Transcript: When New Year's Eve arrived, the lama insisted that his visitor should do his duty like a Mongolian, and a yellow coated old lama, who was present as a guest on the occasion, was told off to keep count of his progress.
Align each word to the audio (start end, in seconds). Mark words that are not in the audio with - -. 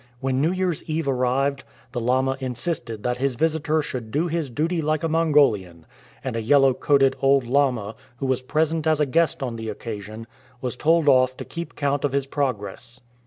When 0.19 0.41
New 0.41 0.51
Year's 0.51 0.81
Eve 0.85 1.07
arrived, 1.07 1.63
the 1.91 1.99
lama 1.99 2.35
insisted 2.39 3.03
that 3.03 3.17
his 3.19 3.35
visitor 3.35 3.83
should 3.83 4.09
do 4.09 4.27
his 4.29 4.49
duty 4.49 4.81
like 4.81 5.03
a 5.03 5.07
Mongolian, 5.07 5.85
and 6.23 6.35
a 6.35 6.41
yellow 6.41 6.73
coated 6.73 7.15
old 7.21 7.45
lama, 7.45 7.95
who 8.17 8.25
was 8.25 8.41
present 8.41 8.87
as 8.87 8.99
a 8.99 9.05
guest 9.05 9.43
on 9.43 9.57
the 9.57 9.69
occasion, 9.69 10.25
was 10.59 10.75
told 10.75 11.07
off 11.07 11.37
to 11.37 11.45
keep 11.45 11.75
count 11.75 12.03
of 12.03 12.13
his 12.13 12.25
progress. 12.25 12.99